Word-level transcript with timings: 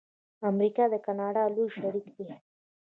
امریکا 0.51 0.83
د 0.93 0.95
کاناډا 1.05 1.43
لوی 1.55 1.67
شریک 1.77 2.07
دی. 2.15 2.27